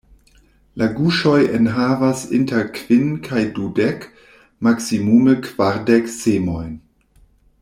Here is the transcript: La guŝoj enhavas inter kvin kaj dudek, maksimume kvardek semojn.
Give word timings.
La 0.81 0.85
guŝoj 0.99 1.41
enhavas 1.57 2.23
inter 2.39 2.65
kvin 2.79 3.13
kaj 3.29 3.43
dudek, 3.59 4.09
maksimume 4.69 5.41
kvardek 5.49 6.15
semojn. 6.19 6.75